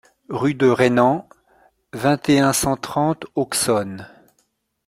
Rue 0.29 0.55
de 0.55 0.67
Rainans, 0.67 1.29
vingt 1.93 2.27
et 2.27 2.39
un, 2.39 2.53
cent 2.53 2.75
trente 2.75 3.27
Auxonne 3.35 4.07